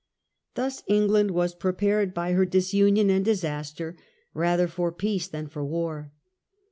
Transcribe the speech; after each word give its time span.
Thus 0.55 0.81
England 0.87 1.29
was 1.29 1.53
prepared 1.53 2.11
by 2.11 2.33
her 2.33 2.43
disunion 2.43 3.11
and 3.11 3.23
disaster 3.23 3.95
rather 4.33 4.67
for 4.67 4.91
peace 4.91 5.27
than 5.27 5.45
for 5.45 5.63
war. 5.63 6.11